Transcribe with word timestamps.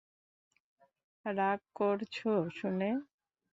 রাগ 1.25 1.59
করছ 1.75 2.15
শুনে? 2.57 2.89